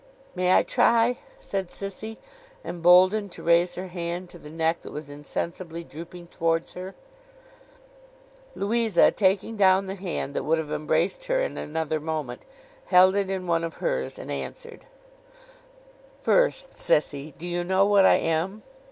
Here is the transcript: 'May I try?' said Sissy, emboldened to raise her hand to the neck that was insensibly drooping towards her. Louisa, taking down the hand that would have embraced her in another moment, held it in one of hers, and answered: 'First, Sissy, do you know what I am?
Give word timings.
'May 0.33 0.53
I 0.55 0.63
try?' 0.63 1.19
said 1.37 1.67
Sissy, 1.67 2.17
emboldened 2.65 3.31
to 3.33 3.43
raise 3.43 3.75
her 3.75 3.89
hand 3.89 4.31
to 4.31 4.39
the 4.39 4.49
neck 4.49 4.81
that 4.81 4.91
was 4.91 5.09
insensibly 5.09 5.83
drooping 5.83 6.25
towards 6.29 6.73
her. 6.73 6.95
Louisa, 8.55 9.11
taking 9.11 9.55
down 9.55 9.85
the 9.85 9.93
hand 9.93 10.33
that 10.33 10.43
would 10.43 10.57
have 10.57 10.71
embraced 10.71 11.25
her 11.25 11.39
in 11.41 11.55
another 11.55 11.99
moment, 11.99 12.41
held 12.87 13.13
it 13.13 13.29
in 13.29 13.45
one 13.45 13.63
of 13.63 13.75
hers, 13.75 14.17
and 14.17 14.31
answered: 14.31 14.85
'First, 16.19 16.71
Sissy, 16.73 17.37
do 17.37 17.47
you 17.47 17.63
know 17.63 17.85
what 17.85 18.03
I 18.03 18.15
am? 18.15 18.63